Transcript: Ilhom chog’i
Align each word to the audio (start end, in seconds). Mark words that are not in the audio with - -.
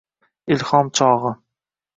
Ilhom 0.55 0.89
chog’i 1.01 1.35